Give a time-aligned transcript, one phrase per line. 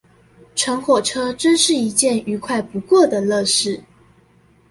[0.55, 3.83] 乘火車真是一件愉快不過的樂事！